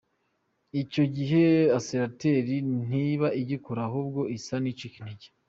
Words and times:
Icyo 0.81 1.03
gihe 1.15 1.43
‘accelerateur’ 1.77 2.47
ntiba 2.87 3.27
igikora 3.41 3.79
ahubwo 3.89 4.21
isa 4.37 4.55
n’ 4.59 4.65
icika 4.71 4.95
intege. 5.01 5.27